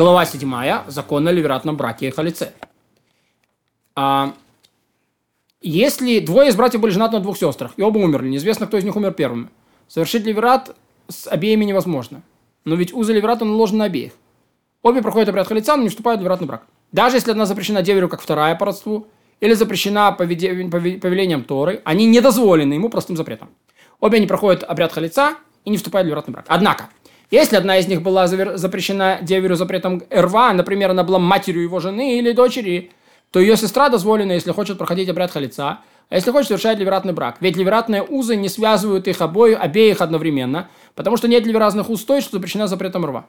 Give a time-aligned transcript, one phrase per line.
[0.00, 0.50] Глава 7.
[0.86, 2.54] Закон о ливератном браке и халице.
[3.94, 4.32] А,
[5.60, 8.84] если двое из братьев были женаты на двух сестрах, и оба умерли, неизвестно, кто из
[8.84, 9.50] них умер первым,
[9.88, 10.74] совершить ливерат
[11.08, 12.22] с обеими невозможно.
[12.64, 14.12] Но ведь узы ливерата наложены на обеих.
[14.80, 16.62] Обе проходят обряд халица, но не вступают в ливератный брак.
[16.92, 19.06] Даже если одна запрещена деверю, как вторая по родству,
[19.40, 23.50] или запрещена повелением Торы, они не дозволены ему простым запретом.
[24.00, 25.34] Обе они проходят обряд халица
[25.66, 26.46] и не вступают в ливератный брак.
[26.48, 26.88] Однако,
[27.30, 32.18] если одна из них была запрещена деверю запретом рва, например, она была матерью его жены
[32.18, 32.90] или дочери,
[33.30, 37.36] то ее сестра дозволена, если хочет проходить обряд халица, а если хочет совершать ливератный брак.
[37.40, 42.20] Ведь ливератные узы не связывают их обоих, обеих одновременно, потому что нет ливеразных уз той,
[42.20, 43.26] что запрещена запретом рва.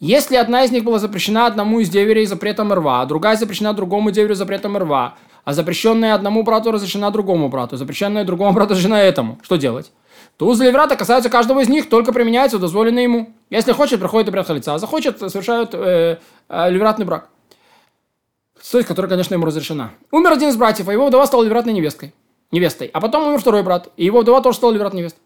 [0.00, 4.10] Если одна из них была запрещена одному из деверей запретом рва, а другая запрещена другому
[4.10, 9.38] деверю запретом рва, а запрещенная одному брату разрешена другому брату, запрещенная другому брату разрешена этому,
[9.42, 9.92] что делать?
[10.36, 13.32] То узы ливрата касаются каждого из них, только применяются дозволенные ему.
[13.50, 16.18] Если хочет, проходит обряд халица, а захочет, совершают э,
[16.48, 17.28] э, брак
[18.74, 19.92] той, которая, конечно, ему разрешена.
[20.10, 22.12] Умер один из братьев, а его вдова стала ливратной невесткой.
[22.50, 22.88] Невестой.
[22.88, 25.22] А потом умер второй брат, и его вдова тоже стала ливратной невестой.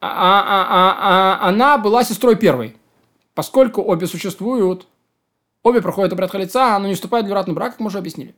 [0.00, 2.76] А, а, а, а, а она была сестрой первой.
[3.34, 4.86] Поскольку обе существуют,
[5.62, 8.34] обе проходят обряд халица, но не вступают в ливратный брак, как мы уже объяснили.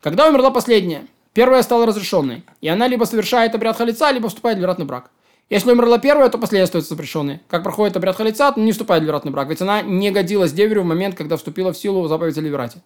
[0.00, 4.60] Когда умерла последняя, первая стала разрешенной, и она либо совершает обряд халица, либо вступает в
[4.60, 5.10] ливратный брак.
[5.48, 7.40] Если умерла первая, то последняя остается запрещенной.
[7.48, 10.82] Как проходит обряд халица, то не вступает в ливратный брак, ведь она не годилась деверю
[10.82, 12.82] в момент, когда вступила в силу заповедь о ливерате.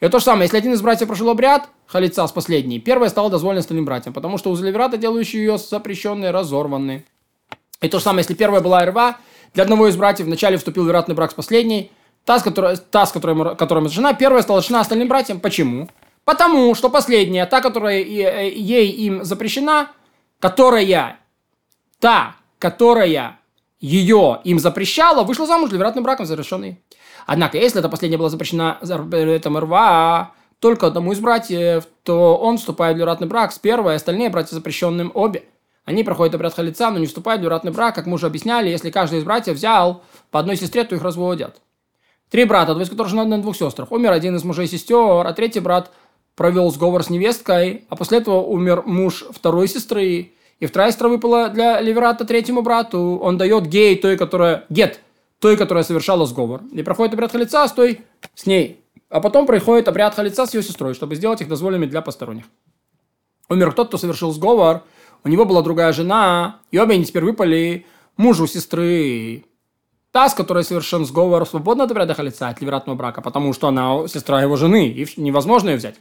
[0.00, 3.30] И то же самое, если один из братьев прошел обряд халица с последней, первая стала
[3.30, 7.04] дозволена остальным братьям, потому что узы ливерата, делающие ее запрещенные, разорваны.
[7.80, 9.16] И то же самое, если первая была рва,
[9.54, 11.90] для одного из братьев вначале вступил в ливератный брак с последней,
[12.26, 15.40] та, с которой, та, с которой, которой жена, первая стала жена остальным братьям.
[15.40, 15.88] Почему?
[16.26, 19.90] Потому что последняя, та, которая э, ей им запрещена,
[20.38, 21.18] которая
[22.04, 23.38] та, которая
[23.80, 26.78] ее им запрещала, вышла замуж для вероятным браком завершенный.
[27.26, 32.98] Однако, если эта последняя была запрещена запретом рва только одному из братьев, то он вступает
[32.98, 35.44] в вероятный брак с первой, а остальные братья запрещенным обе.
[35.86, 38.90] Они проходят обряд халица, но не вступают в вероятный брак, как мы уже объясняли, если
[38.90, 41.62] каждый из братьев взял по одной сестре, то их разводят.
[42.28, 43.90] Три брата, двое из которых женаты на двух сестрах.
[43.90, 45.90] Умер один из мужей сестер, а третий брат
[46.36, 51.48] провел сговор с невесткой, а после этого умер муж второй сестры, и вторая сестра выпала
[51.48, 53.18] для Ливерата третьему брату.
[53.22, 54.64] Он дает гей той, которая...
[54.68, 55.00] Гет
[55.44, 56.62] той, которая совершала сговор.
[56.72, 58.00] И проходит обряд халица с той,
[58.34, 58.80] с ней.
[59.10, 62.44] А потом проходит обряд халица с ее сестрой, чтобы сделать их дозволенными для посторонних.
[63.50, 64.84] Умер тот, кто совершил сговор.
[65.22, 66.60] У него была другая жена.
[66.70, 67.84] И обе они теперь выпали
[68.16, 69.44] мужу сестры.
[70.12, 74.08] Та, с которой совершен сговор, свободна от обряда халица, от ливератного брака, потому что она
[74.08, 75.96] сестра его жены, и невозможно ее взять.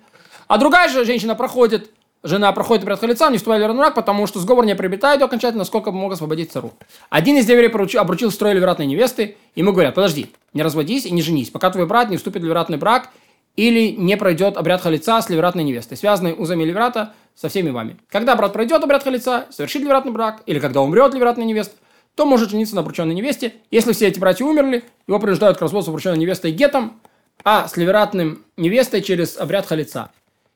[0.47, 1.91] А другая же женщина проходит
[2.23, 5.65] жена проходит обряд халица, не вступает в верный потому что сговор не приобретает ее окончательно,
[5.65, 6.73] сколько бы мог освободить цару.
[7.09, 11.49] Один из деверей обручил строй вероятной невесты, ему говорят, подожди, не разводись и не женись,
[11.49, 13.09] пока твой брат не вступит в вероятный брак
[13.55, 17.97] или не пройдет обряд халица с ливератной невестой, связанной узами ливерата со всеми вами.
[18.09, 21.75] Когда брат пройдет обряд халица, совершит ливератный брак, или когда умрет ливератная невеста,
[22.15, 23.53] то может жениться на обрученной невесте.
[23.71, 26.99] Если все эти братья умерли, его принуждают к разводу с обрученной невестой гетом,
[27.43, 30.11] а с ливератным невестой через обряд халица.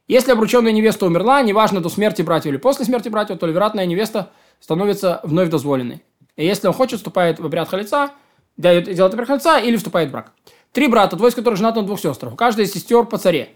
[0.08, 4.32] Если обрученная невеста умерла, неважно до смерти братьев или после смерти братьев, то ливератная невеста
[4.60, 6.02] становится вновь дозволенной.
[6.38, 8.12] И если он хочет, вступает в обряд халица,
[8.56, 10.32] делает обряд халица или вступает в брак.
[10.72, 12.34] Три брата, двое из которых женаты на двух сестрах.
[12.34, 13.50] У каждой из сестер по царе.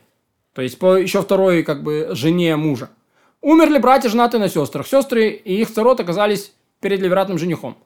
[0.53, 2.89] То есть по еще второй как бы жене мужа.
[3.41, 4.87] Умерли братья, женатые на сестрах.
[4.87, 7.77] Сестры и их царот оказались перед ливератным женихом.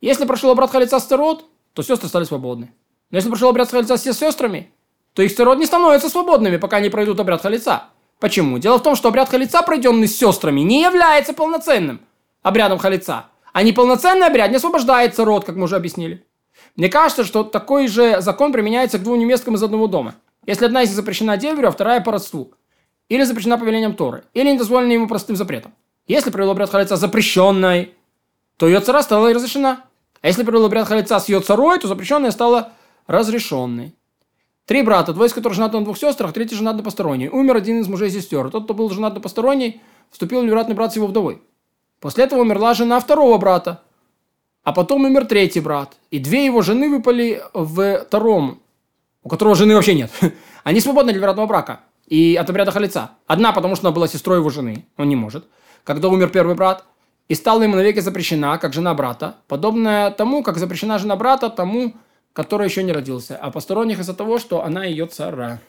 [0.00, 2.72] Если прошел обряд халица с царот, то сестры стали свободны.
[3.10, 4.70] Но если прошел обряд халица с сестрами,
[5.12, 7.84] то их царот не становятся свободными, пока не пройдут обряд халица.
[8.20, 8.58] Почему?
[8.58, 12.00] Дело в том, что обряд халица, пройденный с сестрами, не является полноценным
[12.42, 13.26] обрядом халица.
[13.52, 16.24] А неполноценный обряд не освобождается род, как мы уже объяснили.
[16.76, 20.14] Мне кажется, что такой же закон применяется к двум невесткам из одного дома.
[20.46, 22.52] Если одна из них запрещена деверю, а вторая по родству.
[23.08, 24.24] Или запрещена повелением Торы.
[24.34, 25.74] Или не дозволена ему простым запретом.
[26.06, 27.94] Если провел обряд халица запрещенной,
[28.56, 29.84] то ее цара стала разрешена.
[30.20, 32.72] А если провел обряд халица с ее царой, то запрещенная стала
[33.06, 33.94] разрешенной.
[34.66, 37.28] Три брата, двое из которых женаты на двух сестрах, третий женат на посторонней.
[37.28, 38.50] Умер один из мужей сестер.
[38.50, 41.42] Тот, кто был женат на посторонней, вступил в вероятный брат с его вдовой.
[42.00, 43.82] После этого умерла жена второго брата.
[44.62, 45.96] А потом умер третий брат.
[46.10, 48.62] И две его жены выпали в втором,
[49.22, 50.10] у которого жены вообще нет.
[50.64, 53.10] Они свободны для вероятного брака и от обряда халица.
[53.26, 55.46] Одна, потому что она была сестрой его жены, он не может.
[55.84, 56.84] Когда умер первый брат,
[57.28, 61.94] и стала ему навеки запрещена, как жена брата, подобная тому, как запрещена жена брата, тому,
[62.34, 65.60] который еще не родился, а посторонних из-за того, что она ее цара.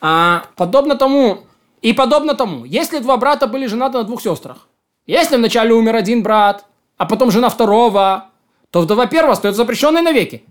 [0.00, 1.40] А подобно тому,
[1.82, 4.68] и подобно тому, если два брата были женаты на двух сестрах,
[5.06, 6.64] если вначале умер один брат,
[6.96, 8.30] а потом жена второго,
[8.70, 10.44] то вдова первая остается запрещенной навеки.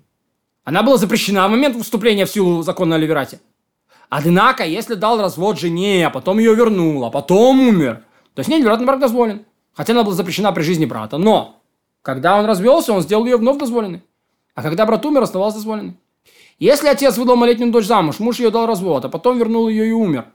[0.66, 3.40] Она была запрещена в момент вступления в силу закона о Ливерате.
[4.10, 8.04] Однако, если дал развод жене, а потом ее вернул, а потом умер,
[8.34, 9.46] то с ней ливератный брак дозволен.
[9.74, 11.18] Хотя она была запрещена при жизни брата.
[11.18, 11.62] Но,
[12.06, 14.04] когда он развелся, он сделал ее вновь дозволенной.
[14.54, 15.96] А когда брат умер, оставался дозволенной.
[16.60, 19.92] Если отец выдал малолетнюю дочь замуж, муж ее дал развод, а потом вернул ее и
[19.92, 20.28] умер,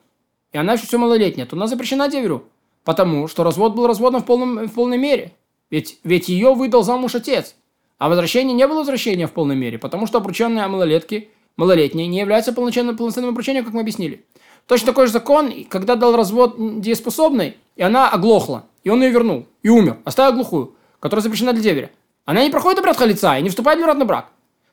[0.50, 2.43] и она еще все малолетняя, то она запрещена деверю.
[2.82, 5.32] Потому что развод был разводом в, полном, в полной мере.
[5.70, 7.55] Ведь, ведь ее выдал замуж отец.
[7.99, 12.52] А возвращение не было возвращения в полной мере, потому что обрученные малолетки, малолетние, не являются
[12.52, 14.25] полноценным, полноценным обручением, как мы объяснили.
[14.67, 19.46] Точно такой же закон, когда дал развод дееспособной, и она оглохла, и он ее вернул,
[19.62, 21.91] и умер, оставил глухую, которая запрещена для деверя.
[22.25, 24.29] Она не проходит обряд халица и не вступает в ливратный брак.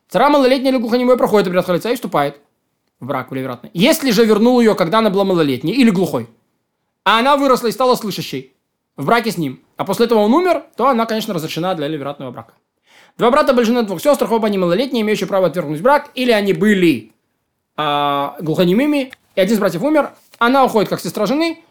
[0.09, 2.39] Цара малолетняя или глухонемой проходит обряд халица и вступает
[2.99, 3.71] в брак в ливратный.
[3.73, 6.27] Если же вернул ее, когда она была малолетней или глухой,
[7.03, 8.53] а она выросла и стала слышащей
[8.95, 12.31] в браке с ним, а после этого он умер, то она, конечно, разрешена для ливратного
[12.31, 12.53] брака.
[13.17, 16.53] Два брата были жены двух сестр, оба они малолетние, имеющие право отвергнуть брак, или они
[16.53, 17.11] были
[17.75, 21.63] а, глухонемыми, и один из братьев умер, она уходит как сестра жены.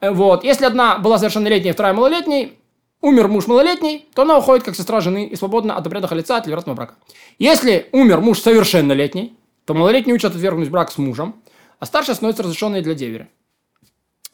[0.00, 0.44] Э, вот.
[0.44, 2.58] Если одна была совершеннолетней, вторая малолетней,
[3.02, 6.46] умер муж малолетний, то она уходит как сестра жены и свободна от обряда халица от
[6.46, 6.94] ливратного брака.
[7.38, 11.34] Если умер муж совершеннолетний, то малолетний учат отвергнуть брак с мужем,
[11.78, 13.28] а старший становится разрешенной для деверя.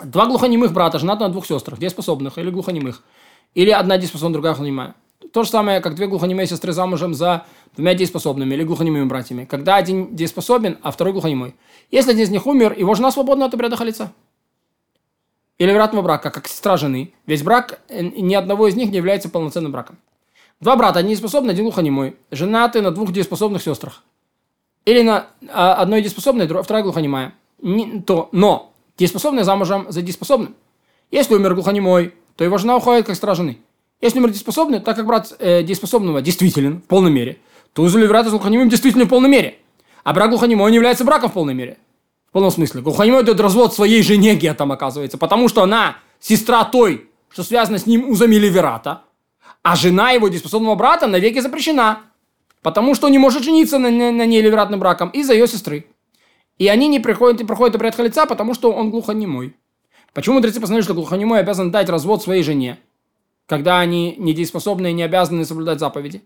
[0.02, 3.02] Два глухонемых брата женаты на двух сестрах, дееспособных или глухонемых,
[3.54, 4.94] или одна дееспособная, другая глухонемая.
[5.32, 7.44] То же самое, как две глухонемые сестры замужем за
[7.74, 9.44] двумя дееспособными или глухонемыми братьями.
[9.44, 11.54] Когда один дееспособен, а второй глухонемой.
[11.90, 14.12] Если один из них умер, его жена свободна от обряда халица.
[15.58, 17.12] Или вероятного брака, как сестра жены.
[17.26, 19.98] Весь брак э, ни одного из них не является полноценным браком.
[20.60, 22.16] Два брата, один дееспособный, один глухонемой.
[22.30, 24.02] Женаты на двух дееспособных сестрах.
[24.84, 27.34] Или на а, одной дееспособной, вторая глухонемая.
[27.60, 30.54] Не, то, но дееспособная замужем за дееспособным.
[31.10, 33.58] Если умер глухонемой, то его жена уходит как сестра жены.
[34.00, 37.38] Если умер дееспособный, так как брат э, дееспособного действителен в полной мере,
[37.72, 39.58] то узел Леврата с глухонемым действительно в полной мере.
[40.04, 41.78] А брак глухонемой не является браком в полной мере.
[42.28, 42.82] В полном смысле.
[42.82, 47.86] Глухонемой дает развод своей жене гетом, оказывается, потому что она сестра той, что связана с
[47.86, 49.02] ним узами Леверата,
[49.62, 52.00] а жена его дееспособного брата навеки запрещена,
[52.62, 55.86] потому что он не может жениться на, на, на ней Левератным браком из-за ее сестры.
[56.58, 59.56] И они не приходят, не проходят обряд халица, потому что он глухонемой.
[60.12, 62.78] Почему мудрецы постановили, что глухонемой обязан дать развод своей жене?
[63.48, 66.22] когда они недееспособны и не обязаны соблюдать заповеди.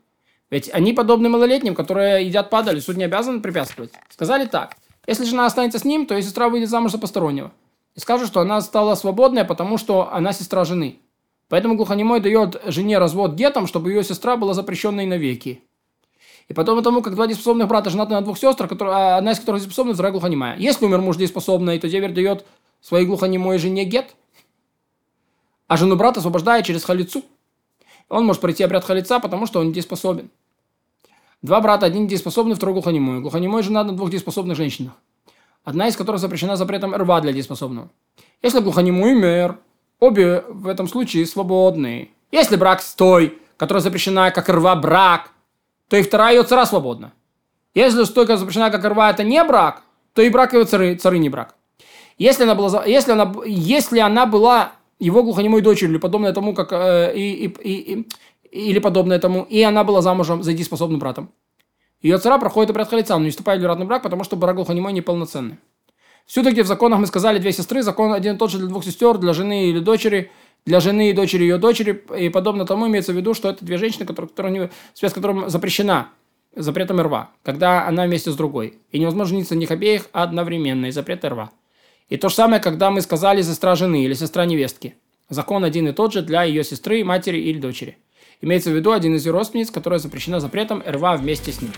[0.50, 3.92] Ведь они подобны малолетним, которые едят падали, суд не обязан препятствовать.
[4.10, 4.76] Сказали так.
[5.06, 7.52] Если жена останется с ним, то ее сестра выйдет замуж за постороннего.
[7.94, 10.98] И скажет, что она стала свободной, потому что она сестра жены.
[11.48, 15.62] Поэтому глухонемой дает жене развод гетом, чтобы ее сестра была запрещенной навеки.
[16.48, 19.40] И потом тому, как два дееспособных брата женаты на двух сестрах, которые, а одна из
[19.40, 20.56] которых дееспособна, вторая глухонемая.
[20.58, 22.46] Если умер муж дееспособный, то деверь дает
[22.80, 24.14] своей глухонемой жене гет–
[25.72, 27.24] а жену брата освобождает через халицу.
[28.10, 30.28] Он может пройти обряд халица, потому что он недееспособен.
[31.42, 33.20] Два брата, один дееспособный, второй глухонемой.
[33.20, 34.92] Глухонемой жена на двух дееспособных женщинах.
[35.64, 37.90] Одна из которых запрещена запретом рва для дееспособного.
[38.42, 39.58] Если глухонемой умер,
[39.98, 42.10] обе в этом случае свободны.
[42.30, 45.30] Если брак с той, которая запрещена как рва брак,
[45.88, 47.12] то и вторая ее цара свободна.
[47.74, 49.82] Если стойка запрещена как рва это не брак,
[50.14, 51.56] то и брак ее цары, цары не брак.
[52.18, 56.72] Если она была, если она, если она была его глухонемой дочерью, или подобное тому, как
[56.72, 58.08] э, и, и, и,
[58.52, 61.30] или подобное тому, и она была замужем за дееспособным братом.
[62.02, 64.92] Ее цара проходит обряд халица, но не вступает в вероятный брак, потому что брак глухонемой
[64.92, 65.58] неполноценный.
[66.26, 69.18] Все-таки в законах мы сказали две сестры, закон один и тот же для двух сестер,
[69.18, 70.30] для жены или дочери,
[70.66, 73.78] для жены и дочери ее дочери, и подобно тому имеется в виду, что это две
[73.78, 76.08] женщины, которые, которые, связь с которым запрещена
[76.54, 78.78] запретом рва, когда она вместе с другой.
[78.90, 81.50] И невозможно жениться них обеих одновременно, и запрет рва.
[82.08, 84.94] И то же самое, когда мы сказали сестра жены или сестра невестки.
[85.28, 87.96] Закон один и тот же для ее сестры, матери или дочери.
[88.40, 91.72] Имеется в виду один из ее родственниц, которая запрещена запретом РВА вместе с ним.